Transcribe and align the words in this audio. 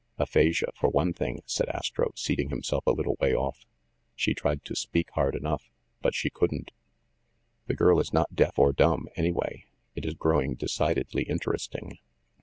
"Aphasia, 0.17 0.71
for 0.73 0.89
one 0.89 1.13
thing," 1.13 1.43
said 1.45 1.69
Astro, 1.69 2.11
seating 2.15 2.49
him 2.49 2.63
self 2.63 2.87
a 2.87 2.91
little 2.91 3.17
way 3.19 3.35
off. 3.35 3.67
"She 4.15 4.33
tried 4.33 4.65
to 4.65 4.75
speak 4.75 5.11
hard 5.11 5.35
enough; 5.35 5.69
but 6.01 6.15
she 6.15 6.31
couldn't. 6.31 6.71
The 7.67 7.75
girl 7.75 7.99
is 7.99 8.11
not 8.11 8.33
deaf 8.33 8.57
or 8.57 8.73
dumb, 8.73 9.07
any 9.15 9.31
way. 9.31 9.65
It 9.93 10.03
is 10.07 10.15
growing 10.15 10.55
decidedly 10.55 11.21
interesting." 11.29 11.99